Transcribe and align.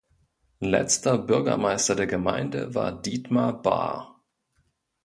Letzter 0.61 1.19
Bürgermeister 1.19 1.93
der 1.93 2.07
Gemeinde 2.07 2.73
war 2.73 2.99
Dietmar 3.03 3.61
Bahr. 3.61 4.19